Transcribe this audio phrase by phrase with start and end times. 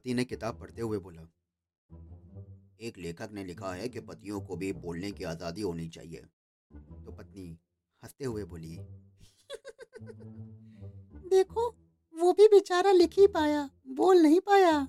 [0.00, 1.22] पति ने किताब पढ़ते हुए बोला,
[2.80, 6.24] एक लेखक ने लिखा है कि पतियों को भी बोलने की आज़ादी होनी चाहिए।
[7.04, 7.58] तो पत्नी
[8.02, 8.76] हँसते हुए बोली,
[11.28, 11.76] देखो,
[12.14, 14.88] वो भी बेचारा लिख ही पाया, बोल नहीं पाया।